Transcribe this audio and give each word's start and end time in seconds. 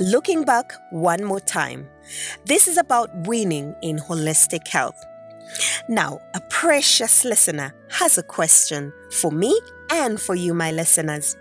Looking 0.00 0.44
back 0.44 0.72
one 0.90 1.24
more 1.24 1.40
time. 1.40 1.88
This 2.44 2.68
is 2.68 2.76
about 2.76 3.10
winning 3.26 3.74
in 3.82 3.98
holistic 3.98 4.68
health. 4.68 5.02
Now, 5.88 6.20
a 6.34 6.40
precious 6.40 7.24
listener 7.24 7.74
has 7.90 8.18
a 8.18 8.22
question 8.22 8.92
for 9.10 9.30
me 9.30 9.58
and 9.90 10.20
for 10.20 10.34
you, 10.34 10.54
my 10.54 10.70
listeners. 10.72 11.36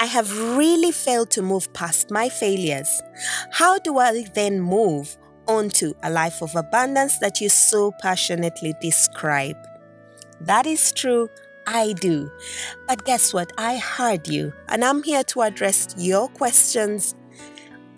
I 0.00 0.06
have 0.06 0.56
really 0.56 0.92
failed 0.92 1.30
to 1.32 1.42
move 1.42 1.72
past 1.72 2.10
my 2.10 2.28
failures. 2.28 3.02
How 3.50 3.78
do 3.78 3.98
I 3.98 4.24
then 4.34 4.60
move 4.60 5.16
onto 5.46 5.94
a 6.02 6.10
life 6.10 6.42
of 6.42 6.56
abundance 6.56 7.18
that 7.18 7.40
you 7.40 7.48
so 7.48 7.92
passionately 8.00 8.74
describe? 8.80 9.56
That 10.40 10.66
is 10.66 10.92
true. 10.92 11.28
I 11.66 11.92
do. 11.92 12.30
But 12.88 13.04
guess 13.04 13.32
what? 13.32 13.52
I 13.56 13.76
heard 13.76 14.26
you, 14.26 14.52
and 14.68 14.84
I'm 14.84 15.02
here 15.04 15.22
to 15.24 15.42
address 15.42 15.94
your 15.96 16.28
questions 16.28 17.14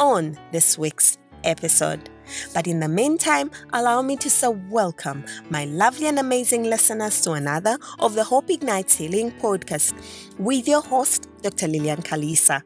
on 0.00 0.38
this 0.52 0.78
week's 0.78 1.18
episode. 1.44 2.10
But 2.54 2.66
in 2.66 2.80
the 2.80 2.88
meantime, 2.88 3.50
allow 3.72 4.02
me 4.02 4.16
to 4.16 4.30
say 4.30 4.48
welcome 4.48 5.24
my 5.50 5.66
lovely 5.66 6.06
and 6.06 6.18
amazing 6.18 6.64
listeners 6.64 7.20
to 7.22 7.32
another 7.32 7.78
of 7.98 8.14
the 8.14 8.24
Hope 8.24 8.50
Ignites 8.50 8.96
Healing 8.96 9.30
podcast 9.32 9.92
with 10.38 10.66
your 10.66 10.80
host, 10.80 11.28
Dr. 11.42 11.68
Lillian 11.68 12.02
Kalisa. 12.02 12.62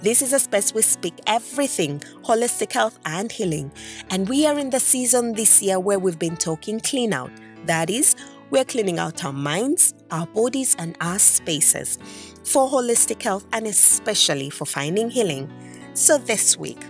This 0.00 0.22
is 0.22 0.32
a 0.32 0.38
space 0.38 0.74
we 0.74 0.82
speak 0.82 1.20
everything 1.26 2.00
holistic 2.24 2.72
health 2.72 2.98
and 3.04 3.30
healing. 3.30 3.70
And 4.10 4.28
we 4.28 4.46
are 4.46 4.58
in 4.58 4.70
the 4.70 4.80
season 4.80 5.34
this 5.34 5.62
year 5.62 5.78
where 5.78 5.98
we've 5.98 6.18
been 6.18 6.36
talking 6.36 6.80
clean 6.80 7.12
out. 7.12 7.30
That 7.66 7.90
is, 7.90 8.16
we're 8.50 8.64
cleaning 8.64 8.98
out 8.98 9.24
our 9.24 9.32
minds, 9.32 9.94
our 10.10 10.26
bodies, 10.26 10.74
and 10.78 10.96
our 11.00 11.18
spaces 11.18 11.98
for 12.44 12.68
holistic 12.68 13.22
health 13.22 13.46
and 13.52 13.66
especially 13.66 14.50
for 14.50 14.64
finding 14.64 15.10
healing. 15.10 15.50
So 15.94 16.16
this 16.16 16.56
week, 16.56 16.80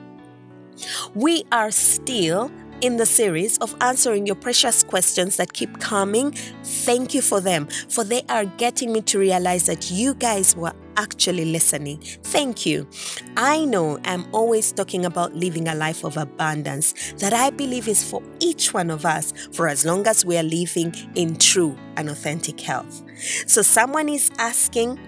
we 1.14 1.44
are 1.50 1.72
still 1.72 2.52
in 2.82 2.96
the 2.96 3.06
series 3.06 3.58
of 3.58 3.74
answering 3.80 4.26
your 4.26 4.36
precious 4.36 4.82
questions 4.82 5.36
that 5.36 5.52
keep 5.52 5.80
coming. 5.80 6.32
Thank 6.62 7.14
you 7.14 7.22
for 7.22 7.40
them, 7.40 7.66
for 7.88 8.04
they 8.04 8.22
are 8.28 8.44
getting 8.44 8.92
me 8.92 9.00
to 9.02 9.18
realize 9.18 9.66
that 9.66 9.90
you 9.90 10.14
guys 10.14 10.54
were 10.56 10.72
actually 10.96 11.46
listening. 11.46 11.98
Thank 12.22 12.66
you. 12.66 12.88
I 13.36 13.64
know 13.64 13.98
I'm 14.04 14.26
always 14.32 14.72
talking 14.72 15.04
about 15.04 15.34
living 15.34 15.68
a 15.68 15.74
life 15.74 16.04
of 16.04 16.16
abundance 16.16 17.12
that 17.18 17.32
I 17.32 17.50
believe 17.50 17.88
is 17.88 18.08
for 18.08 18.22
each 18.40 18.74
one 18.74 18.90
of 18.90 19.06
us 19.06 19.32
for 19.52 19.68
as 19.68 19.84
long 19.84 20.06
as 20.06 20.24
we 20.24 20.36
are 20.36 20.42
living 20.42 20.94
in 21.14 21.36
true 21.36 21.76
and 21.96 22.08
authentic 22.08 22.60
health. 22.60 23.02
So, 23.46 23.62
someone 23.62 24.08
is 24.08 24.30
asking, 24.38 24.98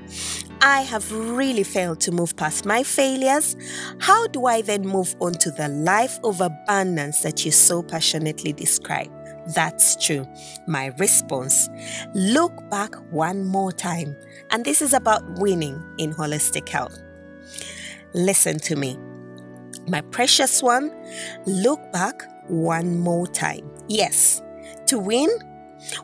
I 0.67 0.81
have 0.81 1.13
really 1.13 1.63
failed 1.63 2.01
to 2.01 2.11
move 2.11 2.37
past 2.37 2.65
my 2.65 2.83
failures, 2.83 3.55
how 4.01 4.27
do 4.29 4.47
I 4.47 4.63
then 4.63 4.81
move 4.81 5.15
on 5.21 5.33
to 5.35 5.51
the 5.51 5.69
life 5.69 6.19
of 6.25 6.41
abundance 6.41 7.21
that 7.21 7.45
you 7.45 7.51
so 7.51 7.83
passionately 7.83 8.55
describe? 8.55 9.13
That's 9.55 9.95
true. 10.03 10.27
My 10.67 10.87
response 10.99 11.69
look 12.15 12.53
back 12.71 12.95
one 13.13 13.45
more 13.45 13.73
time. 13.73 14.17
And 14.49 14.65
this 14.65 14.81
is 14.81 14.95
about 14.95 15.39
winning 15.39 15.85
in 15.99 16.15
holistic 16.15 16.67
health. 16.71 16.99
Listen 18.15 18.59
to 18.61 18.75
me. 18.75 18.97
My 19.87 20.01
precious 20.01 20.63
one, 20.63 20.91
look 21.45 21.93
back 21.93 22.23
one 22.49 22.99
more 22.99 23.27
time. 23.27 23.71
Yes, 23.89 24.41
to 24.87 24.99
win, 24.99 25.29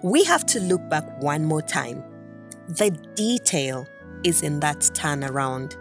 we 0.02 0.22
have 0.24 0.44
to 0.48 0.60
look 0.60 0.86
back 0.90 1.04
one 1.22 1.46
more 1.46 1.62
time. 1.62 2.04
The 2.68 2.90
detail 3.14 3.86
is 4.24 4.42
in 4.42 4.60
that 4.60 4.78
turnaround. 4.78 5.76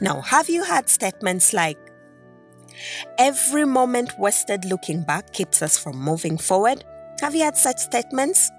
Now, 0.00 0.20
have 0.20 0.48
you 0.48 0.62
had 0.62 0.88
statements 0.88 1.52
like, 1.52 1.78
every 3.18 3.64
moment 3.64 4.18
wasted 4.18 4.64
looking 4.64 5.02
back 5.02 5.32
keeps 5.32 5.62
us 5.62 5.76
from 5.76 5.96
moving 5.96 6.38
forward? 6.38 6.84
Have 7.20 7.34
you 7.34 7.44
had 7.44 7.56
such 7.56 7.78
statements? 7.78 8.50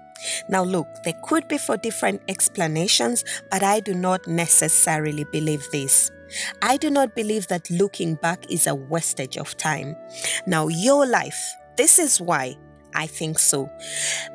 Now, 0.48 0.62
look, 0.62 0.86
they 1.04 1.14
could 1.24 1.48
be 1.48 1.58
for 1.58 1.76
different 1.76 2.22
explanations, 2.28 3.24
but 3.50 3.62
I 3.62 3.80
do 3.80 3.94
not 3.94 4.26
necessarily 4.26 5.24
believe 5.32 5.66
this. 5.72 6.10
I 6.62 6.76
do 6.76 6.90
not 6.90 7.14
believe 7.14 7.48
that 7.48 7.68
looking 7.70 8.14
back 8.14 8.50
is 8.50 8.66
a 8.66 8.74
wastage 8.74 9.36
of 9.36 9.56
time. 9.56 9.96
Now, 10.46 10.68
your 10.68 11.06
life, 11.06 11.54
this 11.76 11.98
is 11.98 12.20
why 12.20 12.56
I 12.94 13.06
think 13.06 13.38
so. 13.38 13.70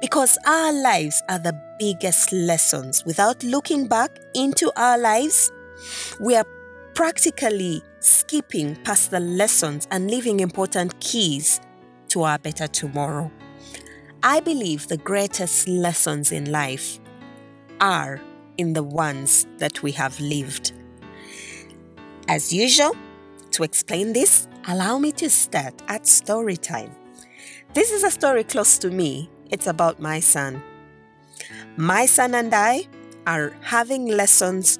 Because 0.01 0.37
our 0.45 0.71
lives 0.71 1.21
are 1.29 1.39
the 1.39 1.59
biggest 1.79 2.31
lessons. 2.31 3.05
Without 3.05 3.43
looking 3.43 3.87
back 3.87 4.19
into 4.33 4.71
our 4.75 4.97
lives, 4.97 5.51
we 6.19 6.35
are 6.35 6.45
practically 6.93 7.81
skipping 7.99 8.75
past 8.77 9.11
the 9.11 9.19
lessons 9.19 9.87
and 9.91 10.09
leaving 10.09 10.39
important 10.39 10.99
keys 10.99 11.61
to 12.09 12.23
our 12.23 12.39
better 12.39 12.67
tomorrow. 12.67 13.31
I 14.23 14.39
believe 14.39 14.87
the 14.87 14.97
greatest 14.97 15.67
lessons 15.67 16.31
in 16.31 16.51
life 16.51 16.99
are 17.79 18.19
in 18.57 18.73
the 18.73 18.83
ones 18.83 19.45
that 19.57 19.83
we 19.83 19.91
have 19.91 20.19
lived. 20.19 20.73
As 22.27 22.51
usual, 22.51 22.95
to 23.51 23.63
explain 23.63 24.13
this, 24.13 24.47
allow 24.67 24.97
me 24.97 25.11
to 25.13 25.29
start 25.29 25.73
at 25.87 26.07
story 26.07 26.57
time. 26.57 26.95
This 27.77 27.91
is 27.91 28.03
a 28.03 28.09
story 28.09 28.43
close 28.43 28.79
to 28.79 28.89
me. 28.89 29.29
It's 29.51 29.67
about 29.67 29.99
my 29.99 30.19
son. 30.19 30.63
My 31.75 32.07
son 32.07 32.33
and 32.33 32.51
I 32.51 32.87
are 33.27 33.53
having 33.61 34.07
lessons. 34.07 34.79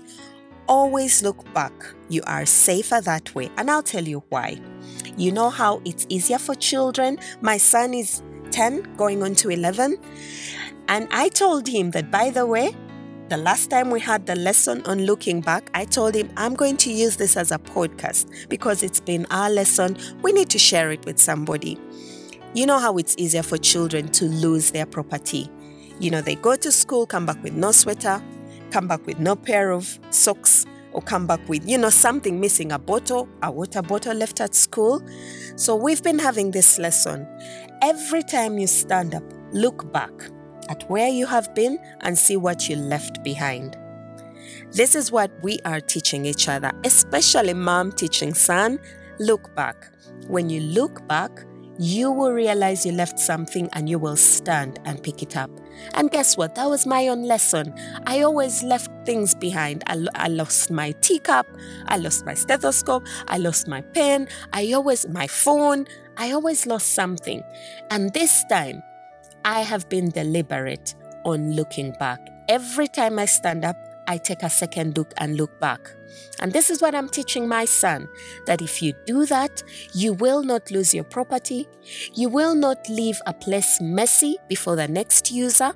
Always 0.68 1.22
look 1.22 1.46
back. 1.54 1.74
You 2.10 2.24
are 2.26 2.48
safer 2.48 3.00
that 3.02 3.36
way. 3.36 3.52
And 3.56 3.70
I'll 3.70 3.84
tell 3.84 4.08
you 4.08 4.24
why. 4.30 4.60
You 5.16 5.32
know 5.32 5.52
how 5.52 5.80
it's 5.86 6.08
easier 6.10 6.40
for 6.40 6.56
children? 6.56 7.20
My 7.40 7.58
son 7.58 7.94
is 7.94 8.24
10, 8.50 8.96
going 8.96 9.22
on 9.22 9.36
to 9.36 9.52
11. 9.52 10.00
And 10.88 11.08
I 11.12 11.30
told 11.30 11.68
him 11.68 11.92
that, 11.92 12.10
by 12.10 12.32
the 12.32 12.48
way, 12.48 12.76
the 13.30 13.38
last 13.38 13.70
time 13.70 13.92
we 13.92 14.00
had 14.00 14.26
the 14.26 14.36
lesson 14.36 14.84
on 14.88 15.06
looking 15.06 15.42
back, 15.42 15.70
I 15.76 15.86
told 15.86 16.16
him 16.16 16.32
I'm 16.36 16.56
going 16.56 16.78
to 16.78 16.92
use 16.92 17.18
this 17.18 17.38
as 17.38 17.52
a 17.52 17.60
podcast 17.60 18.50
because 18.50 18.82
it's 18.82 19.02
been 19.02 19.28
our 19.30 19.52
lesson. 19.52 19.98
We 20.24 20.34
need 20.34 20.50
to 20.50 20.58
share 20.58 20.90
it 20.92 21.06
with 21.06 21.20
somebody. 21.20 21.80
You 22.58 22.66
know 22.66 22.80
how 22.80 22.98
it's 22.98 23.14
easier 23.20 23.44
for 23.44 23.60
children 23.60 24.08
to 24.14 24.26
lose 24.26 24.72
their 24.72 24.88
property. 24.88 25.48
You 26.00 26.10
know, 26.10 26.22
they 26.22 26.34
go 26.34 26.56
to 26.56 26.72
school, 26.72 27.06
come 27.06 27.24
back 27.24 27.44
with 27.44 27.54
no 27.54 27.72
sweater, 27.72 28.20
come 28.72 28.88
back 28.88 29.06
with 29.06 29.20
no 29.20 29.36
pair 29.36 29.70
of 29.70 30.00
socks, 30.10 30.66
or 30.92 31.04
come 31.04 31.28
back 31.28 31.48
with, 31.48 31.70
you 31.70 31.78
know, 31.78 31.92
something 31.92 32.40
missing 32.40 32.72
a 32.72 32.80
bottle, 32.80 33.30
a 33.44 33.52
water 33.52 33.84
bottle 33.84 34.16
left 34.16 34.42
at 34.42 34.56
school. 34.56 35.04
So 35.56 35.76
we've 35.76 36.02
been 36.02 36.18
having 36.18 36.50
this 36.50 36.80
lesson. 36.80 37.28
Every 37.84 38.24
time 38.24 38.58
you 38.58 38.66
stand 38.66 39.14
up, 39.14 39.24
look 39.52 39.94
back 39.94 40.10
at 40.68 40.90
where 40.90 41.10
you 41.10 41.28
have 41.28 41.54
been 41.54 41.78
and 42.02 42.18
see 42.18 42.38
what 42.38 42.68
you 42.68 42.76
left 42.76 43.24
behind. 43.24 43.78
This 44.72 44.96
is 44.96 45.12
what 45.12 45.30
we 45.44 45.60
are 45.64 45.80
teaching 45.80 46.26
each 46.26 46.50
other, 46.50 46.72
especially 46.84 47.54
mom 47.54 47.92
teaching 47.92 48.34
son. 48.34 48.80
Look 49.20 49.56
back. 49.56 49.94
When 50.28 50.50
you 50.50 50.62
look 50.62 51.08
back, 51.08 51.44
you 51.80 52.12
will 52.12 52.32
realize 52.32 52.86
you 52.86 52.92
left 52.92 53.20
something 53.20 53.70
and 53.74 53.88
you 53.90 54.00
will 54.00 54.16
stand 54.16 54.80
and 54.86 55.02
pick 55.02 55.22
it 55.22 55.38
up. 55.38 55.52
And 55.94 56.10
guess 56.10 56.36
what? 56.38 56.56
That 56.56 56.70
was 56.70 56.86
my 56.86 57.08
own 57.08 57.24
lesson. 57.24 57.74
I 58.06 58.22
always 58.22 58.64
left 58.64 58.90
things 59.06 59.36
behind. 59.36 59.84
I, 59.88 60.06
I 60.16 60.28
lost 60.28 60.72
my 60.72 60.92
teacup, 61.02 61.48
I 61.88 61.98
lost 61.98 62.26
my 62.26 62.34
stethoscope, 62.34 63.06
I 63.28 63.38
lost 63.38 63.68
my 63.68 63.82
pen, 63.82 64.28
I 64.54 64.74
always, 64.74 65.08
my 65.08 65.28
phone, 65.28 65.86
I 66.18 66.32
always 66.32 66.66
lost 66.66 66.94
something. 66.94 67.44
And 67.92 68.12
this 68.14 68.44
time, 68.50 68.82
I 69.46 69.62
have 69.62 69.88
been 69.90 70.10
deliberate 70.10 70.96
on 71.26 71.56
looking 71.56 71.94
back. 72.00 72.20
Every 72.50 72.88
time 72.88 73.20
I 73.20 73.26
stand 73.26 73.64
up, 73.66 73.78
I 74.08 74.18
take 74.18 74.44
a 74.44 74.50
second 74.50 74.98
look 74.98 75.14
and 75.18 75.36
look 75.36 75.60
back. 75.60 75.92
And 76.40 76.54
this 76.54 76.70
is 76.70 76.82
what 76.82 76.96
I'm 76.96 77.10
teaching 77.10 77.48
my 77.48 77.66
son 77.66 78.08
that 78.46 78.62
if 78.62 78.82
you 78.82 78.94
do 79.06 79.26
that, 79.26 79.62
you 79.94 80.14
will 80.14 80.44
not 80.44 80.72
lose 80.72 80.94
your 80.94 81.04
property, 81.04 81.68
you 82.14 82.30
will 82.30 82.56
not 82.56 82.90
leave 82.90 83.20
a 83.26 83.34
place 83.34 83.80
messy 83.82 84.38
before 84.48 84.76
the 84.76 84.88
next 84.88 85.32
user, 85.32 85.74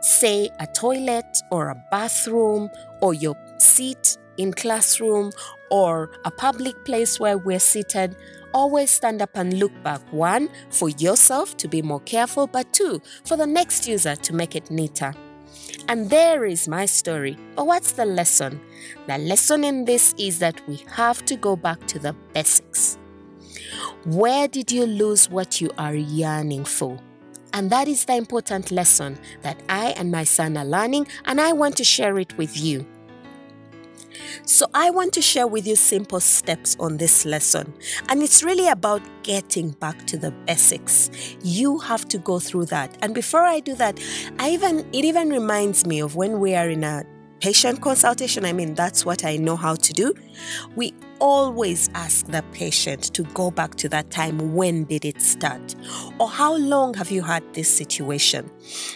say 0.00 0.48
a 0.58 0.66
toilet 0.66 1.26
or 1.50 1.68
a 1.68 1.84
bathroom 1.90 2.70
or 3.02 3.14
your 3.14 3.36
seat 3.58 4.16
in 4.38 4.52
classroom 4.52 5.30
or 5.70 6.10
a 6.24 6.30
public 6.30 6.84
place 6.84 7.18
where 7.20 7.38
we're 7.38 7.58
seated 7.58 8.16
always 8.54 8.90
stand 8.90 9.20
up 9.20 9.30
and 9.34 9.58
look 9.58 9.72
back. 9.82 10.00
One, 10.12 10.48
for 10.70 10.88
yourself 10.88 11.56
to 11.58 11.68
be 11.68 11.82
more 11.82 12.00
careful, 12.00 12.46
but 12.46 12.72
two, 12.72 13.02
for 13.24 13.36
the 13.36 13.46
next 13.46 13.86
user 13.86 14.16
to 14.16 14.32
make 14.32 14.56
it 14.56 14.70
neater. 14.70 15.12
And 15.88 16.10
there 16.10 16.44
is 16.44 16.68
my 16.68 16.86
story. 16.86 17.36
But 17.54 17.66
what's 17.66 17.92
the 17.92 18.04
lesson? 18.04 18.60
The 19.06 19.18
lesson 19.18 19.64
in 19.64 19.84
this 19.84 20.14
is 20.18 20.38
that 20.40 20.60
we 20.68 20.84
have 20.92 21.24
to 21.26 21.36
go 21.36 21.56
back 21.56 21.86
to 21.88 21.98
the 21.98 22.14
basics. 22.32 22.98
Where 24.04 24.48
did 24.48 24.70
you 24.70 24.86
lose 24.86 25.30
what 25.30 25.60
you 25.60 25.70
are 25.78 25.94
yearning 25.94 26.64
for? 26.64 26.98
And 27.52 27.70
that 27.70 27.88
is 27.88 28.04
the 28.04 28.16
important 28.16 28.70
lesson 28.70 29.18
that 29.42 29.62
I 29.68 29.90
and 29.90 30.10
my 30.10 30.24
son 30.24 30.56
are 30.56 30.64
learning, 30.64 31.06
and 31.24 31.40
I 31.40 31.52
want 31.52 31.76
to 31.78 31.84
share 31.84 32.18
it 32.18 32.36
with 32.36 32.56
you. 32.56 32.86
So, 34.44 34.66
I 34.74 34.90
want 34.90 35.12
to 35.14 35.22
share 35.22 35.46
with 35.46 35.66
you 35.66 35.76
simple 35.76 36.20
steps 36.20 36.76
on 36.78 36.96
this 36.96 37.24
lesson. 37.24 37.72
And 38.08 38.22
it's 38.22 38.42
really 38.42 38.68
about 38.68 39.02
getting 39.22 39.70
back 39.70 40.06
to 40.06 40.16
the 40.16 40.30
basics. 40.46 41.10
You 41.42 41.78
have 41.78 42.06
to 42.08 42.18
go 42.18 42.38
through 42.38 42.66
that. 42.66 42.96
And 43.02 43.14
before 43.14 43.42
I 43.42 43.60
do 43.60 43.74
that, 43.76 44.00
I 44.38 44.50
even 44.50 44.80
it 44.92 45.04
even 45.04 45.30
reminds 45.30 45.86
me 45.86 46.00
of 46.00 46.16
when 46.16 46.40
we 46.40 46.54
are 46.54 46.68
in 46.68 46.84
a 46.84 47.04
patient 47.40 47.80
consultation. 47.80 48.44
I 48.44 48.52
mean, 48.52 48.74
that's 48.74 49.04
what 49.04 49.24
I 49.24 49.36
know 49.36 49.56
how 49.56 49.74
to 49.74 49.92
do. 49.92 50.14
We 50.74 50.94
always 51.18 51.88
ask 51.94 52.26
the 52.26 52.42
patient 52.52 53.14
to 53.14 53.22
go 53.34 53.50
back 53.50 53.74
to 53.76 53.88
that 53.88 54.10
time 54.10 54.54
when 54.54 54.84
did 54.84 55.04
it 55.04 55.20
start 55.20 55.74
or 56.18 56.28
how 56.28 56.56
long 56.56 56.94
have 56.94 57.10
you 57.10 57.22
had 57.22 57.42
this 57.54 57.74
situation 57.74 58.50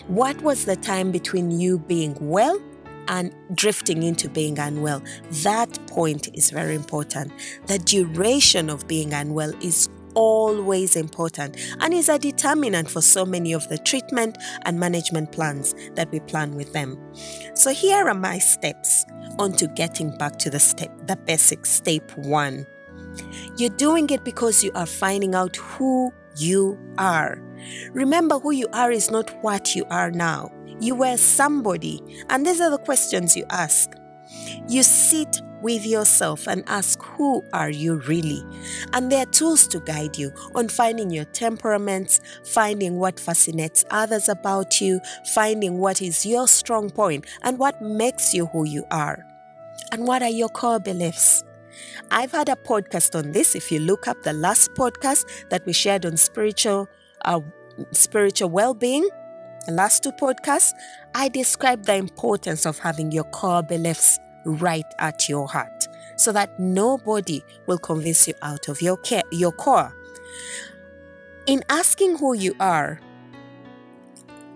what 0.07 0.41
was 0.43 0.65
the 0.65 0.77
time 0.77 1.11
between 1.11 1.51
you 1.51 1.79
being 1.79 2.15
well 2.21 2.61
and 3.09 3.35
drifting 3.55 4.03
into 4.03 4.29
being 4.29 4.59
unwell. 4.59 5.03
That 5.43 5.79
point 5.87 6.29
is 6.35 6.51
very 6.51 6.75
important. 6.75 7.33
The 7.67 7.79
duration 7.79 8.71
of 8.71 8.87
being 8.87 9.13
unwell 9.13 9.53
is 9.63 9.89
always 10.15 10.97
important 10.97 11.57
and 11.81 11.95
is 11.95 12.09
a 12.09 12.19
determinant 12.19 12.91
for 12.91 13.01
so 13.01 13.25
many 13.25 13.53
of 13.53 13.69
the 13.69 13.79
treatment 13.79 14.37
and 14.63 14.79
management 14.79 15.33
plans 15.33 15.75
that 15.95 16.11
we 16.11 16.21
plan 16.21 16.55
with 16.55 16.73
them. 16.73 16.99
So 17.55 17.73
here 17.73 18.09
are 18.09 18.15
my 18.15 18.39
steps 18.39 19.05
onto 19.39 19.69
getting 19.69 20.17
back 20.19 20.37
to 20.39 20.51
the 20.51 20.61
step 20.61 20.91
the 21.07 21.17
basic 21.17 21.67
step 21.67 22.11
1. 22.17 22.67
You're 23.57 23.71
doing 23.71 24.09
it 24.11 24.25
because 24.25 24.63
you 24.63 24.71
are 24.75 24.87
finding 24.87 25.35
out 25.35 25.57
who 25.57 26.13
you 26.37 26.79
are. 26.99 27.41
Remember 27.93 28.39
who 28.39 28.53
you 28.53 28.69
are 28.73 28.91
is 28.91 29.11
not 29.11 29.31
what 29.43 29.75
you 29.75 29.85
are 29.91 30.11
now. 30.11 30.51
You 30.81 30.95
were 30.95 31.17
somebody. 31.17 32.03
And 32.29 32.47
these 32.47 32.61
are 32.61 32.71
the 32.71 32.79
questions 32.79 33.37
you 33.37 33.45
ask. 33.51 33.93
You 34.69 34.83
sit 34.83 35.43
with 35.61 35.85
yourself 35.85 36.47
and 36.47 36.65
ask, 36.67 37.03
Who 37.03 37.45
are 37.53 37.71
you 37.71 37.97
really? 37.97 38.43
And 38.93 39.11
there 39.11 39.23
are 39.23 39.31
tools 39.31 39.67
to 39.69 39.81
guide 39.81 40.17
you 40.17 40.33
on 40.55 40.69
finding 40.69 41.11
your 41.11 41.27
temperaments, 41.27 42.21
finding 42.45 42.97
what 42.97 43.21
fascinates 43.21 43.85
others 43.91 44.29
about 44.29 44.81
you, 44.81 45.01
finding 45.35 45.79
what 45.79 46.01
is 46.01 46.25
your 46.25 46.49
strong 46.49 46.91
point 46.91 47.27
and 47.43 47.59
what 47.59 47.81
makes 47.83 48.33
you 48.33 48.47
who 48.47 48.65
you 48.65 48.85
are. 48.91 49.27
And 49.93 50.07
what 50.07 50.23
are 50.23 50.31
your 50.31 50.49
core 50.49 50.81
beliefs? 50.81 51.45
I've 52.11 52.33
had 52.33 52.49
a 52.49 52.57
podcast 52.57 53.17
on 53.19 53.33
this. 53.33 53.55
If 53.55 53.71
you 53.71 53.81
look 53.81 54.09
up 54.09 54.23
the 54.23 54.33
last 54.33 54.75
podcast 54.75 55.27
that 55.51 55.65
we 55.67 55.73
shared 55.73 56.07
on 56.07 56.17
spiritual, 56.17 56.89
uh, 57.25 57.41
spiritual 57.93 58.51
well-being, 58.51 59.09
the 59.67 59.73
last 59.73 60.03
two 60.03 60.13
podcasts, 60.13 60.73
I 61.15 61.29
described 61.29 61.85
the 61.87 61.97
importance 61.97 62.67
of 62.67 62.79
having 62.79 63.13
your 63.13 63.25
core 63.25 63.63
beliefs 63.63 64.19
right 64.45 64.85
at 64.99 65.29
your 65.29 65.47
heart 65.47 65.87
so 66.17 66.33
that 66.33 66.59
nobody 66.59 67.43
will 67.67 67.79
convince 67.79 68.29
you 68.29 68.35
out 68.43 68.69
of 68.69 68.83
your, 68.83 68.97
care, 68.99 69.23
your 69.33 69.53
core. 69.53 69.97
In 71.47 71.63
asking 71.69 72.19
who 72.19 72.35
you 72.35 72.55
are, 72.61 73.01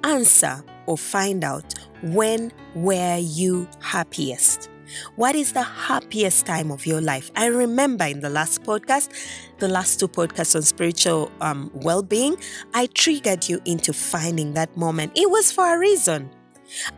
answer 0.05 0.63
or 0.87 0.99
find 0.99 1.43
out 1.43 1.75
when 2.03 2.53
were 2.75 3.17
you 3.19 3.69
happiest? 3.81 4.69
What 5.17 5.35
is 5.35 5.53
the 5.53 5.63
happiest 5.63 6.47
time 6.47 6.71
of 6.71 6.87
your 6.87 7.01
life? 7.01 7.31
I 7.37 7.47
remember 7.47 8.05
in 8.05 8.21
the 8.21 8.31
last 8.31 8.63
podcast, 8.63 9.11
the 9.59 9.69
last 9.69 10.01
two 10.01 10.09
podcasts 10.09 10.55
on 10.55 10.63
spiritual 10.63 11.31
um, 11.41 11.71
well 11.75 12.03
being, 12.03 12.37
I 12.73 12.87
triggered 12.87 13.49
you 13.49 13.61
into 13.65 13.93
finding 13.93 14.55
that 14.55 14.77
moment. 14.77 15.13
It 15.15 15.31
was 15.31 15.51
for 15.53 15.75
a 15.75 15.79
reason. 15.79 16.31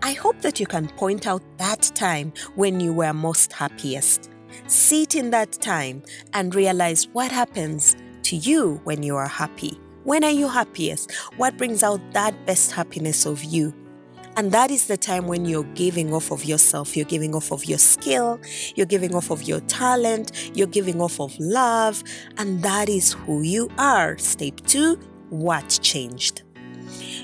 I 0.03 0.13
hope 0.13 0.41
that 0.43 0.61
you 0.61 0.67
can 0.67 0.89
point 0.89 1.27
out 1.27 1.43
that 1.59 1.91
time 1.95 2.33
when 2.55 2.81
you 2.81 2.93
were 2.93 3.13
most 3.13 3.53
happiest. 3.53 4.31
Sit 4.67 5.15
in 5.15 5.31
that 5.31 5.53
time 5.53 6.03
and 6.33 6.55
realize 6.55 7.09
what 7.09 7.31
happens 7.31 7.97
to 8.23 8.37
you 8.37 8.81
when 8.85 9.03
you 9.03 9.17
are 9.17 9.29
happy. 9.29 9.79
When 10.05 10.25
are 10.25 10.31
you 10.31 10.49
happiest? 10.49 11.13
What 11.37 11.57
brings 11.57 11.83
out 11.83 12.01
that 12.13 12.47
best 12.47 12.73
happiness 12.73 13.27
of 13.27 13.43
you? 13.43 13.75
And 14.37 14.53
that 14.53 14.71
is 14.71 14.87
the 14.87 14.99
time 14.99 15.27
when 15.27 15.47
you're 15.47 15.65
giving 15.75 16.13
off 16.13 16.31
of 16.31 16.45
yourself, 16.45 16.95
you're 16.95 17.07
giving 17.07 17.35
off 17.35 17.53
of 17.53 17.65
your 17.65 17.79
skill, 17.79 18.39
you're 18.75 18.85
giving 18.85 19.15
off 19.15 19.31
of 19.31 19.43
your 19.45 19.61
talent, 19.61 20.51
you're 20.55 20.67
giving 20.67 21.01
off 21.01 21.19
of 21.21 21.35
love, 21.41 22.05
and 22.37 22.63
that 22.63 22.91
is 22.91 23.15
who 23.15 23.41
you 23.41 23.71
are. 23.79 24.19
Step 24.19 24.61
two 24.67 24.97
what 25.31 25.79
changed? 25.83 26.43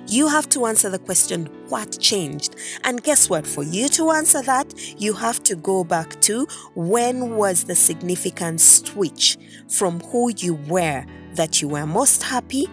You 0.09 0.27
have 0.27 0.49
to 0.51 0.65
answer 0.65 0.89
the 0.89 0.99
question, 0.99 1.47
what 1.69 1.99
changed? 2.01 2.57
And 2.83 3.03
guess 3.03 3.29
what? 3.29 3.47
For 3.47 3.63
you 3.63 3.89
to 3.91 4.11
answer 4.11 4.43
that, 4.43 4.73
you 4.99 5.13
have 5.13 5.43
to 5.45 5.55
go 5.55 5.85
back 5.85 6.19
to 6.23 6.47
when 6.75 7.37
was 7.37 7.65
the 7.65 7.75
significant 7.75 8.61
switch 8.61 9.37
from 9.69 10.01
who 10.01 10.33
you 10.37 10.55
were 10.55 11.05
that 11.35 11.63
you 11.63 11.69
were 11.69 11.87
most 11.87 12.23
happy 12.23 12.69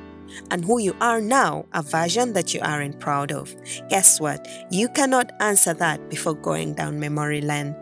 and 0.51 0.63
who 0.65 0.79
you 0.79 0.95
are 1.01 1.21
now, 1.21 1.65
a 1.73 1.81
version 1.81 2.33
that 2.33 2.53
you 2.53 2.61
aren't 2.61 2.99
proud 2.99 3.31
of. 3.31 3.55
Guess 3.89 4.19
what? 4.19 4.47
You 4.71 4.89
cannot 4.89 5.31
answer 5.39 5.73
that 5.75 6.09
before 6.09 6.35
going 6.35 6.73
down 6.73 6.99
memory 6.99 7.41
lane. 7.41 7.75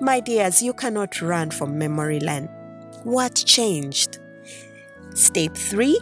My 0.00 0.20
dears, 0.20 0.62
you 0.62 0.72
cannot 0.72 1.20
run 1.20 1.50
from 1.50 1.78
memory 1.78 2.20
lane. 2.20 2.48
What 3.04 3.34
changed? 3.34 4.18
Step 5.14 5.56
three 5.56 6.00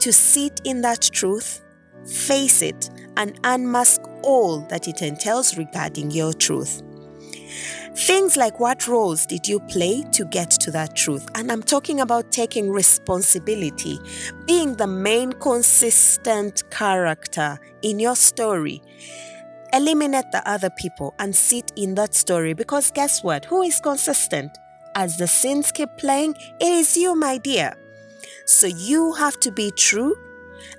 to 0.00 0.12
sit 0.12 0.60
in 0.64 0.82
that 0.82 1.02
truth, 1.12 1.62
face 2.06 2.62
it, 2.62 2.90
and 3.16 3.38
unmask 3.44 4.00
all 4.22 4.60
that 4.68 4.88
it 4.88 5.02
entails 5.02 5.56
regarding 5.56 6.10
your 6.10 6.32
truth. 6.32 6.82
Things 7.96 8.36
like 8.36 8.58
what 8.58 8.88
roles 8.88 9.24
did 9.24 9.46
you 9.46 9.60
play 9.60 10.02
to 10.14 10.24
get 10.24 10.50
to 10.50 10.72
that 10.72 10.96
truth? 10.96 11.28
And 11.36 11.52
I'm 11.52 11.62
talking 11.62 12.00
about 12.00 12.32
taking 12.32 12.68
responsibility, 12.68 14.00
being 14.46 14.74
the 14.74 14.88
main 14.88 15.32
consistent 15.34 16.68
character 16.70 17.56
in 17.82 18.00
your 18.00 18.16
story. 18.16 18.82
Eliminate 19.72 20.32
the 20.32 20.42
other 20.44 20.70
people 20.70 21.14
and 21.20 21.36
sit 21.36 21.70
in 21.76 21.94
that 21.94 22.14
story 22.14 22.52
because 22.52 22.90
guess 22.90 23.22
what? 23.22 23.44
Who 23.44 23.62
is 23.62 23.80
consistent? 23.80 24.58
As 24.96 25.16
the 25.16 25.28
scenes 25.28 25.70
keep 25.70 25.90
playing, 25.96 26.34
it 26.60 26.72
is 26.72 26.96
you, 26.96 27.14
my 27.14 27.38
dear. 27.38 27.74
So 28.44 28.66
you 28.66 29.12
have 29.12 29.38
to 29.40 29.52
be 29.52 29.70
true 29.70 30.16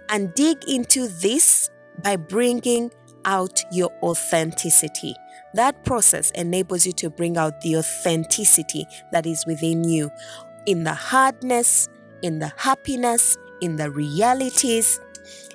and 0.10 0.34
dig 0.34 0.58
into 0.68 1.08
this 1.08 1.70
by 2.04 2.18
bringing 2.18 2.92
out 3.24 3.64
your 3.72 3.92
authenticity. 4.04 5.16
That 5.56 5.86
process 5.86 6.32
enables 6.32 6.86
you 6.86 6.92
to 6.94 7.10
bring 7.10 7.38
out 7.38 7.62
the 7.62 7.78
authenticity 7.78 8.86
that 9.14 9.26
is 9.26 9.46
within 9.48 9.86
you 9.86 10.12
in 10.66 10.84
the 10.84 10.94
hardness, 10.94 11.88
in 12.22 12.40
the 12.40 12.52
happiness, 12.58 13.38
in 13.62 13.78
the 13.78 13.90
realities. 13.90 15.00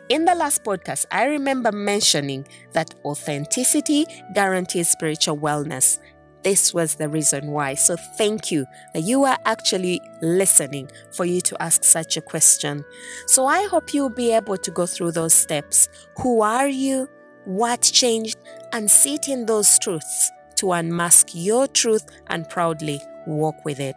In 0.09 0.25
the 0.25 0.35
last 0.35 0.65
podcast, 0.65 1.05
I 1.11 1.27
remember 1.27 1.71
mentioning 1.71 2.49
that 2.73 2.95
authenticity 3.05 4.07
guarantees 4.33 4.89
spiritual 4.89 5.37
wellness. 5.37 5.99
This 6.43 6.73
was 6.73 6.95
the 6.95 7.11
reason 7.11 7.49
why. 7.49 7.75
So, 7.75 7.97
thank 8.17 8.51
you 8.51 8.65
that 8.95 9.03
you 9.03 9.25
are 9.25 9.37
actually 9.45 10.01
listening 10.23 10.91
for 11.13 11.27
you 11.27 11.43
to 11.43 11.63
ask 11.63 11.85
such 11.85 12.17
a 12.17 12.23
question. 12.23 12.87
So, 13.27 13.45
I 13.45 13.67
hope 13.67 13.93
you'll 13.93 14.09
be 14.09 14.33
able 14.33 14.57
to 14.57 14.71
go 14.71 14.87
through 14.87 15.13
those 15.13 15.35
steps. 15.35 15.91
Who 16.21 16.41
are 16.41 16.69
you? 16.69 17.07
What 17.45 17.83
changed? 17.83 18.37
and 18.73 18.91
sit 18.91 19.29
in 19.29 19.47
those 19.47 19.79
truths 19.79 20.31
to 20.57 20.73
unmask 20.73 21.29
your 21.33 21.67
truth 21.67 22.07
and 22.29 22.49
proudly 22.49 23.01
walk 23.27 23.65
with 23.65 23.81
it. 23.81 23.97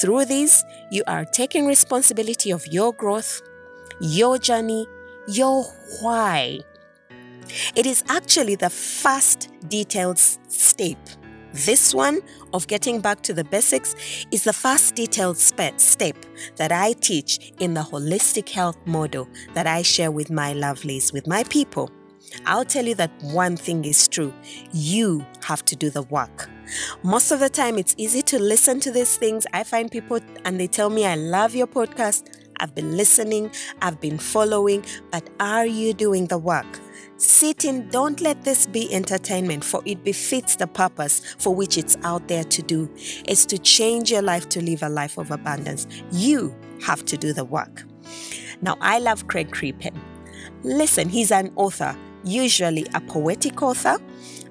Through 0.00 0.26
this, 0.26 0.64
you 0.90 1.02
are 1.06 1.24
taking 1.24 1.66
responsibility 1.66 2.50
of 2.50 2.66
your 2.66 2.92
growth, 2.92 3.42
your 4.00 4.38
journey, 4.38 4.86
your 5.28 5.64
why. 6.00 6.60
It 7.76 7.86
is 7.86 8.02
actually 8.08 8.56
the 8.56 8.70
first 8.70 9.50
detailed 9.68 10.18
step. 10.18 10.96
This 11.52 11.94
one 11.94 12.20
of 12.52 12.66
getting 12.66 13.00
back 13.00 13.20
to 13.22 13.34
the 13.34 13.44
basics 13.44 13.94
is 14.32 14.42
the 14.42 14.52
first 14.52 14.96
detailed 14.96 15.38
step 15.38 16.16
that 16.56 16.72
I 16.72 16.94
teach 16.94 17.52
in 17.60 17.74
the 17.74 17.82
holistic 17.82 18.48
health 18.48 18.78
model 18.86 19.28
that 19.52 19.66
I 19.66 19.82
share 19.82 20.10
with 20.10 20.30
my 20.30 20.52
lovelies, 20.52 21.12
with 21.12 21.28
my 21.28 21.44
people. 21.44 21.90
I'll 22.46 22.64
tell 22.64 22.84
you 22.86 22.94
that 22.96 23.10
one 23.22 23.56
thing 23.56 23.84
is 23.84 24.08
true 24.08 24.32
you 24.72 25.24
have 25.44 25.64
to 25.66 25.76
do 25.76 25.90
the 25.90 26.02
work. 26.02 26.50
Most 27.02 27.30
of 27.30 27.40
the 27.40 27.48
time, 27.48 27.78
it's 27.78 27.94
easy 27.98 28.22
to 28.22 28.38
listen 28.38 28.80
to 28.80 28.90
these 28.90 29.16
things. 29.16 29.46
I 29.52 29.64
find 29.64 29.90
people 29.90 30.20
and 30.44 30.58
they 30.58 30.66
tell 30.66 30.90
me, 30.90 31.06
I 31.06 31.14
love 31.14 31.54
your 31.54 31.66
podcast. 31.66 32.40
I've 32.60 32.74
been 32.74 32.96
listening, 32.96 33.50
I've 33.82 34.00
been 34.00 34.16
following, 34.16 34.84
but 35.10 35.28
are 35.40 35.66
you 35.66 35.92
doing 35.92 36.26
the 36.26 36.38
work? 36.38 36.80
Sit 37.16 37.64
in, 37.64 37.88
don't 37.88 38.20
let 38.20 38.44
this 38.44 38.66
be 38.66 38.92
entertainment, 38.94 39.64
for 39.64 39.82
it 39.84 40.04
befits 40.04 40.56
the 40.56 40.66
purpose 40.66 41.34
for 41.38 41.54
which 41.54 41.76
it's 41.76 41.96
out 42.04 42.28
there 42.28 42.44
to 42.44 42.62
do. 42.62 42.88
It's 43.26 43.44
to 43.46 43.58
change 43.58 44.10
your 44.10 44.22
life 44.22 44.48
to 44.50 44.62
live 44.62 44.82
a 44.82 44.88
life 44.88 45.18
of 45.18 45.30
abundance. 45.30 45.86
You 46.12 46.54
have 46.82 47.04
to 47.06 47.16
do 47.16 47.32
the 47.32 47.44
work. 47.44 47.82
Now, 48.62 48.76
I 48.80 48.98
love 48.98 49.26
Creig 49.26 49.50
Crippen. 49.50 50.00
Listen, 50.62 51.08
he's 51.08 51.32
an 51.32 51.52
author 51.56 51.96
usually 52.24 52.86
a 52.94 53.00
poetic 53.00 53.62
author, 53.62 53.98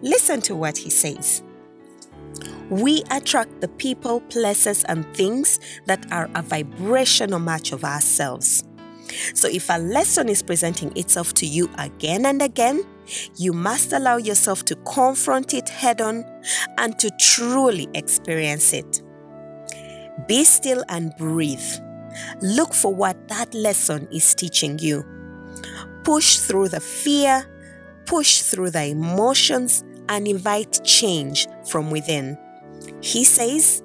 listen 0.02 0.42
to 0.42 0.56
what 0.56 0.78
he 0.78 0.90
says. 0.90 1.44
we 2.70 3.04
attract 3.12 3.62
the 3.62 3.68
people, 3.68 4.22
places, 4.22 4.84
and 4.86 5.06
things 5.16 5.60
that 5.86 6.12
are 6.12 6.30
a 6.36 6.42
vibrational 6.42 7.40
match 7.40 7.72
of 7.72 7.84
ourselves. 7.84 8.64
So, 9.34 9.48
if 9.48 9.70
a 9.70 9.78
lesson 9.78 10.30
is 10.30 10.42
presenting 10.42 10.96
itself 10.98 11.34
to 11.36 11.46
you 11.46 11.70
again 11.78 12.26
and 12.26 12.42
again, 12.42 12.84
you 13.36 13.54
must 13.54 13.94
allow 13.94 14.18
yourself 14.18 14.66
to 14.66 14.76
confront 14.78 15.54
it 15.54 15.70
head 15.70 16.02
on 16.02 16.26
and 16.78 16.98
to 17.00 17.12
truly 17.20 17.90
experience 17.94 18.74
it. 18.74 19.02
Be 20.28 20.44
still 20.44 20.84
and 20.90 21.14
breathe. 21.18 21.60
Look 22.42 22.74
for 22.74 22.94
what 22.94 23.28
that 23.28 23.54
lesson 23.54 24.08
is 24.12 24.34
teaching 24.34 24.80
you. 24.80 25.04
Push 26.04 26.38
through 26.38 26.70
the 26.70 26.80
fear, 26.80 27.46
push 28.06 28.42
through 28.42 28.72
the 28.72 28.86
emotions, 28.86 29.84
and 30.10 30.28
invite 30.28 30.84
change 30.84 31.48
from 31.70 31.90
within. 31.90 32.38
He 33.02 33.24
says, 33.24 33.82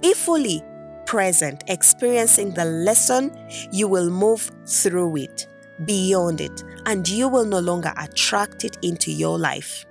Be 0.00 0.14
fully 0.14 0.62
present, 1.06 1.64
experiencing 1.68 2.52
the 2.52 2.64
lesson, 2.64 3.34
you 3.72 3.88
will 3.88 4.10
move 4.10 4.50
through 4.66 5.16
it, 5.16 5.46
beyond 5.86 6.40
it, 6.40 6.62
and 6.86 7.08
you 7.08 7.28
will 7.28 7.46
no 7.46 7.60
longer 7.60 7.92
attract 7.96 8.64
it 8.64 8.76
into 8.82 9.10
your 9.10 9.38
life. 9.38 9.86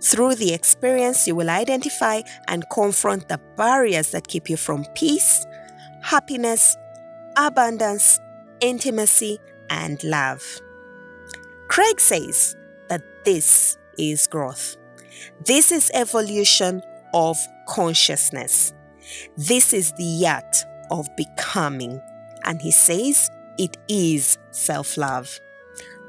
Through 0.00 0.36
the 0.36 0.52
experience, 0.52 1.28
you 1.28 1.36
will 1.36 1.50
identify 1.50 2.22
and 2.48 2.68
confront 2.70 3.28
the 3.28 3.38
barriers 3.56 4.10
that 4.10 4.26
keep 4.26 4.48
you 4.48 4.56
from 4.56 4.84
peace, 4.94 5.46
happiness, 6.02 6.76
abundance, 7.36 8.18
intimacy, 8.60 9.38
and 9.70 10.02
love. 10.02 10.42
Creig 11.68 12.00
says 12.00 12.56
this 13.24 13.78
is 13.98 14.26
growth. 14.26 14.76
This 15.44 15.72
is 15.72 15.90
evolution 15.94 16.82
of 17.14 17.36
consciousness. 17.68 18.72
This 19.36 19.72
is 19.72 19.92
the 19.92 20.26
art 20.26 20.56
of 20.90 21.08
becoming. 21.16 22.00
And 22.44 22.60
he 22.60 22.72
says 22.72 23.30
it 23.58 23.76
is 23.88 24.38
self 24.50 24.96
love. 24.96 25.38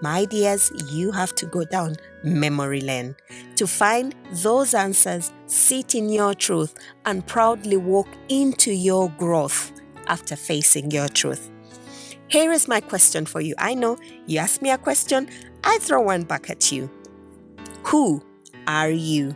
My 0.02 0.26
dears, 0.26 0.72
you 0.92 1.12
have 1.12 1.34
to 1.36 1.46
go 1.46 1.64
down 1.64 1.96
memory 2.24 2.82
lane 2.82 3.16
to 3.56 3.68
find 3.68 4.14
those 4.32 4.74
answers, 4.74 5.32
sit 5.46 5.96
in 5.96 6.10
your 6.10 6.34
truth, 6.34 6.74
and 7.06 7.26
proudly 7.26 7.78
walk 7.78 8.08
into 8.28 8.74
your 8.74 9.10
growth 9.12 9.72
after 10.08 10.36
facing 10.36 10.92
your 10.92 11.08
truth. 11.08 11.53
Here 12.34 12.52
is 12.52 12.68
my 12.68 12.82
question 12.82 13.28
for 13.28 13.42
you. 13.42 13.54
I 13.60 13.76
know 13.76 13.96
you 14.26 14.40
ask 14.40 14.60
me 14.60 14.72
a 14.72 14.78
question, 14.80 15.30
I 15.64 15.78
throw 15.80 16.02
one 16.02 16.24
back 16.24 16.50
at 16.50 16.72
you. 16.72 16.90
Who 17.84 18.24
are 18.66 18.90
you? 18.90 19.36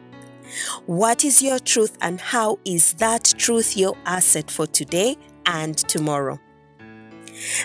What 0.87 1.23
is 1.23 1.43
your 1.43 1.59
truth, 1.59 1.95
and 2.01 2.19
how 2.19 2.57
is 2.65 2.93
that 2.93 3.35
truth 3.37 3.77
your 3.77 3.95
asset 4.07 4.49
for 4.49 4.65
today 4.65 5.15
and 5.45 5.77
tomorrow? 5.77 6.39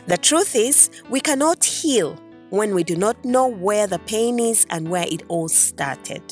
The 0.07 0.19
truth 0.19 0.55
is, 0.55 0.91
we 1.09 1.21
cannot 1.21 1.65
heal 1.65 2.19
when 2.51 2.75
we 2.75 2.85
do 2.85 2.95
not 2.95 3.25
know 3.25 3.49
where 3.49 3.87
the 3.87 4.01
pain 4.01 4.39
is 4.39 4.67
and 4.69 4.91
where 4.91 5.07
it 5.09 5.23
all 5.29 5.49
started. 5.49 6.23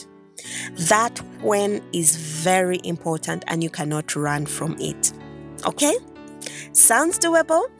That 0.90 1.18
when 1.40 1.82
is 1.94 2.16
very 2.16 2.82
important 2.84 3.44
and 3.46 3.64
you 3.64 3.70
cannot 3.70 4.14
run 4.14 4.44
from 4.44 4.76
it. 4.78 5.14
Okay? 5.64 5.96
Sounds 6.72 7.18
doable? 7.18 7.70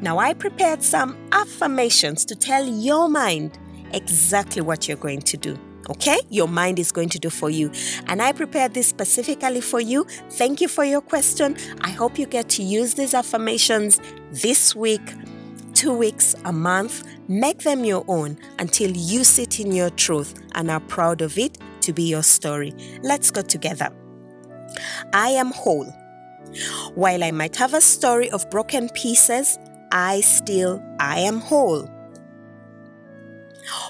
Now, 0.00 0.18
I 0.18 0.34
prepared 0.34 0.82
some 0.82 1.16
affirmations 1.32 2.24
to 2.26 2.34
tell 2.34 2.66
your 2.66 3.08
mind 3.08 3.58
exactly 3.92 4.62
what 4.62 4.88
you're 4.88 4.96
going 4.96 5.22
to 5.22 5.36
do. 5.36 5.58
Okay, 5.90 6.18
your 6.30 6.48
mind 6.48 6.78
is 6.78 6.90
going 6.90 7.10
to 7.10 7.18
do 7.18 7.28
for 7.28 7.50
you. 7.50 7.70
And 8.06 8.22
I 8.22 8.32
prepared 8.32 8.72
this 8.72 8.86
specifically 8.86 9.60
for 9.60 9.80
you. 9.80 10.04
Thank 10.30 10.60
you 10.62 10.68
for 10.68 10.84
your 10.84 11.02
question. 11.02 11.56
I 11.82 11.90
hope 11.90 12.18
you 12.18 12.26
get 12.26 12.48
to 12.50 12.62
use 12.62 12.94
these 12.94 13.12
affirmations 13.12 14.00
this 14.30 14.74
week, 14.74 15.02
two 15.74 15.92
weeks, 15.92 16.34
a 16.46 16.52
month. 16.52 17.04
Make 17.28 17.64
them 17.64 17.84
your 17.84 18.04
own 18.08 18.38
until 18.58 18.90
you 18.90 19.24
sit 19.24 19.60
in 19.60 19.72
your 19.72 19.90
truth 19.90 20.34
and 20.54 20.70
are 20.70 20.80
proud 20.80 21.20
of 21.20 21.36
it 21.38 21.58
to 21.82 21.92
be 21.92 22.04
your 22.04 22.22
story. 22.22 22.72
Let's 23.02 23.30
go 23.30 23.42
together. 23.42 23.90
I 25.12 25.28
am 25.30 25.52
whole. 25.52 25.92
While 26.94 27.24
I 27.24 27.30
might 27.30 27.56
have 27.56 27.74
a 27.74 27.80
story 27.80 28.30
of 28.30 28.48
broken 28.50 28.88
pieces, 28.90 29.58
I 29.92 30.20
still 30.20 30.82
I 31.00 31.20
am 31.20 31.40
whole. 31.40 31.88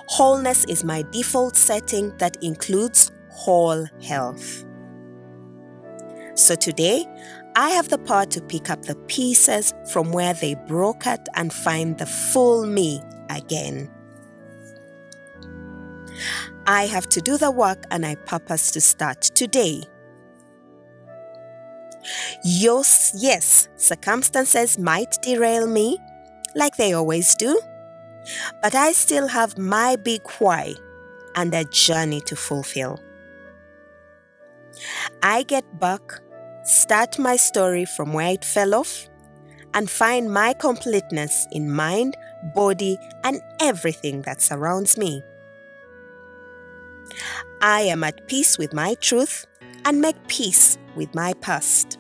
Wholeness 0.07 0.65
is 0.67 0.85
my 0.85 1.03
default 1.11 1.57
setting 1.57 2.17
that 2.19 2.37
includes 2.43 3.11
whole 3.31 3.87
health. 4.03 4.65
So 6.35 6.55
today, 6.55 7.07
I 7.57 7.71
have 7.71 7.89
the 7.89 7.99
power 7.99 8.27
to 8.27 8.41
pick 8.41 8.71
up 8.71 8.83
the 8.83 8.97
pieces 9.07 9.73
from 9.93 10.11
where 10.11 10.35
they 10.35 10.57
broke 10.67 11.07
at 11.07 11.29
and 11.35 11.53
find 11.53 11.97
the 11.99 12.07
full 12.07 12.67
me 12.67 13.01
again. 13.31 13.91
I 16.67 16.87
have 16.87 17.09
to 17.11 17.21
do 17.21 17.37
the 17.37 17.51
work 17.51 17.85
and 17.91 18.05
I 18.07 18.15
purpose 18.15 18.71
to 18.73 18.81
start 18.81 19.21
today. 19.23 19.83
Yes, 22.45 23.13
yes, 23.17 23.69
circumstances 23.77 24.79
might 24.79 25.19
derail 25.23 25.67
me, 25.67 25.99
like 26.55 26.77
they 26.77 26.93
always 26.93 27.35
do. 27.35 27.61
But 28.63 28.75
I 28.75 28.93
still 28.93 29.29
have 29.29 29.59
my 29.59 29.97
big 29.97 30.23
why 30.39 30.75
and 31.35 31.53
a 31.55 31.65
journey 31.65 32.21
to 32.23 32.37
fulfill. 32.37 33.01
I 35.23 35.43
get 35.43 35.65
back, 35.79 36.21
start 36.65 37.19
my 37.19 37.37
story 37.37 37.85
from 37.85 38.13
where 38.13 38.33
it 38.33 38.45
fell 38.45 38.75
off, 38.75 39.09
and 39.73 39.91
find 39.91 40.33
my 40.33 40.53
completeness 40.55 41.47
in 41.53 41.71
mind, 41.71 42.17
body, 42.55 42.99
and 43.25 43.41
everything 43.61 44.23
that 44.23 44.41
surrounds 44.41 44.97
me. 44.97 45.23
I 47.61 47.83
am 47.83 48.05
at 48.05 48.27
peace 48.27 48.59
with 48.59 48.73
my 48.73 48.95
truth 48.95 49.47
and 49.85 50.01
make 50.01 50.27
peace 50.29 50.79
with 50.97 51.15
my 51.15 51.35
past. 51.35 51.99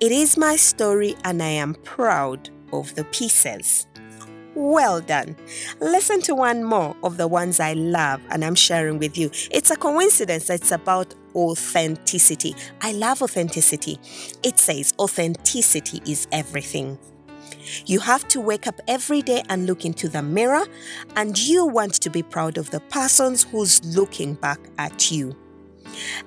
It 0.00 0.12
is 0.12 0.36
my 0.36 0.56
story, 0.56 1.16
and 1.24 1.42
I 1.42 1.48
am 1.48 1.74
proud 1.74 2.50
of 2.72 2.94
the 2.94 3.04
pieces. 3.04 3.86
Well 4.54 5.02
done. 5.02 5.36
Listen 5.80 6.22
to 6.22 6.34
one 6.34 6.64
more 6.64 6.96
of 7.02 7.18
the 7.18 7.28
ones 7.28 7.60
I 7.60 7.74
love 7.74 8.22
and 8.30 8.42
I'm 8.42 8.54
sharing 8.54 8.98
with 8.98 9.18
you. 9.18 9.30
It's 9.50 9.70
a 9.70 9.76
coincidence 9.76 10.48
it's 10.48 10.72
about 10.72 11.14
authenticity. 11.34 12.54
I 12.80 12.92
love 12.92 13.20
authenticity. 13.20 14.00
It 14.42 14.58
says 14.58 14.94
authenticity 14.98 16.00
is 16.10 16.26
everything. 16.32 16.98
You 17.84 18.00
have 18.00 18.26
to 18.28 18.40
wake 18.40 18.66
up 18.66 18.80
every 18.88 19.20
day 19.20 19.42
and 19.50 19.66
look 19.66 19.84
into 19.84 20.08
the 20.08 20.22
mirror, 20.22 20.66
and 21.16 21.36
you 21.38 21.66
want 21.66 21.94
to 21.94 22.08
be 22.08 22.22
proud 22.22 22.56
of 22.56 22.70
the 22.70 22.80
persons 22.80 23.42
who's 23.42 23.84
looking 23.96 24.34
back 24.34 24.60
at 24.78 25.10
you. 25.10 25.36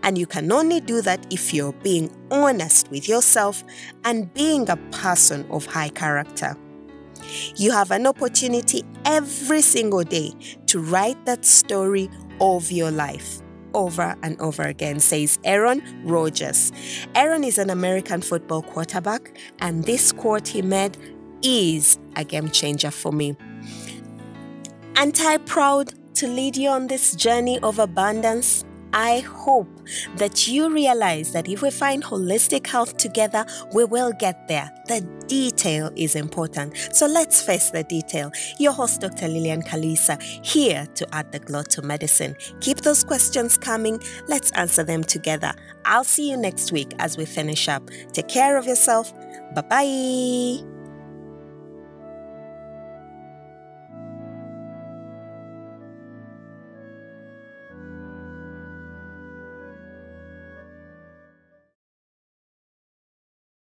And 0.04 0.18
you 0.18 0.26
can 0.26 0.52
only 0.52 0.80
do 0.80 1.02
that 1.02 1.26
if 1.32 1.54
you're 1.54 1.74
being 1.74 2.10
honest 2.32 2.90
with 2.90 3.08
yourself 3.08 3.64
and 4.04 4.34
being 4.34 4.70
a 4.70 4.78
person 4.92 5.46
of 5.52 5.66
high 5.66 5.90
character. 5.90 6.56
You 7.56 7.72
have 7.72 7.92
an 7.92 8.08
opportunity 8.08 8.84
every 9.06 9.62
single 9.62 10.04
day 10.04 10.34
to 10.68 10.80
write 10.80 11.26
that 11.26 11.46
story 11.46 12.10
of 12.42 12.72
your 12.72 12.92
life 12.92 13.42
over 13.74 14.16
and 14.24 14.40
over 14.42 14.64
again, 14.64 15.00
says 15.00 15.38
Aaron 15.44 15.82
Rodgers. 16.04 16.72
Aaron 17.16 17.44
is 17.44 17.58
an 17.58 17.70
American 17.70 18.22
football 18.22 18.62
quarterback, 18.62 19.38
and 19.60 19.84
this 19.84 20.12
quote 20.12 20.48
he 20.48 20.62
made 20.62 20.98
is 21.42 22.00
a 22.16 22.24
game 22.24 22.50
changer 22.50 22.92
for 22.92 23.12
me. 23.12 23.36
Aren't 24.98 25.22
I 25.22 25.38
proud 25.38 25.94
to 26.16 26.28
lead 26.28 26.58
you 26.58 26.70
on 26.70 26.88
this 26.88 27.16
journey 27.16 27.60
of 27.60 27.80
abundance? 27.80 28.66
I 28.94 29.20
hope 29.20 29.70
that 30.18 30.48
you 30.48 30.70
realize 30.70 31.32
that 31.34 31.48
if 31.48 31.62
we 31.62 31.72
find 31.72 32.04
holistic 32.04 32.68
health 32.68 32.98
together, 32.98 33.46
we 33.74 33.86
will 33.86 34.12
get 34.12 34.48
there. 34.48 34.72
The 34.88 35.02
detail 35.28 35.92
is 35.96 36.16
important. 36.16 36.76
So 36.94 37.06
let's 37.06 37.42
face 37.42 37.70
the 37.70 37.84
detail. 37.84 38.32
Your 38.60 38.74
host, 38.74 39.02
Dr. 39.02 39.28
Lillian 39.28 39.62
Kalisa, 39.62 40.22
here 40.44 40.88
to 40.96 41.08
add 41.14 41.32
the 41.32 41.40
glow 41.40 41.64
to 41.64 41.82
medicine. 41.82 42.36
Keep 42.62 42.82
those 42.82 43.04
questions 43.04 43.58
coming. 43.58 44.02
Let's 44.28 44.52
answer 44.52 44.84
them 44.84 45.04
together. 45.04 45.54
I'll 45.86 46.04
see 46.04 46.30
you 46.30 46.38
next 46.38 46.72
week 46.72 46.94
as 47.00 47.18
we 47.18 47.26
finish 47.26 47.68
up. 47.68 47.90
Take 48.14 48.28
care 48.28 48.58
of 48.58 48.66
yourself. 48.66 49.14
Bye 49.56 49.62
bye. 50.64 50.79